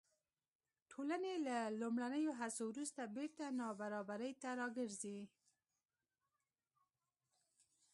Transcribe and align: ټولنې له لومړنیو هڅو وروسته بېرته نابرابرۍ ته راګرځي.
ټولنې 0.91 1.33
له 1.47 1.57
لومړنیو 1.81 2.31
هڅو 2.39 2.63
وروسته 2.69 3.01
بېرته 3.15 3.43
نابرابرۍ 3.59 4.31
ته 4.41 4.49
راګرځي. 4.59 5.19